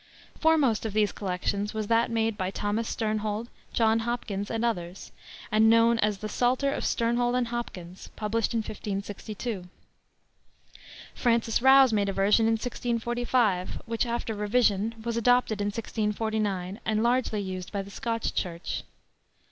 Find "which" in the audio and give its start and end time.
13.85-14.07